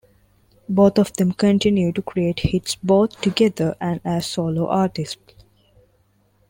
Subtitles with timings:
[0.67, 5.35] Both of them continue to create hits both together and as solo artists.